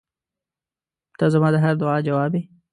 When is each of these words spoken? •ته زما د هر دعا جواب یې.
•ته 1.17 1.25
زما 1.33 1.49
د 1.53 1.57
هر 1.63 1.73
دعا 1.81 1.97
جواب 2.07 2.31
یې. 2.37 2.41